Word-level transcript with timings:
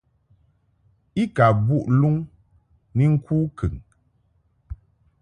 I 1.21 1.23
ka 1.35 1.45
mbuʼ 1.59 1.85
luŋ 1.99 2.15
ni 2.95 3.05
ŋku 3.13 3.37
kəŋ. 3.57 3.73